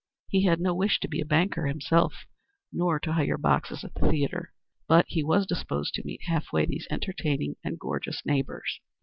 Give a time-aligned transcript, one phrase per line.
[0.29, 2.25] He had no wish to be a banker himself,
[2.73, 4.51] nor to hire boxes at the theatre,
[4.87, 8.79] but he was disposed to meet half way these entertaining and gorgeous neighbors.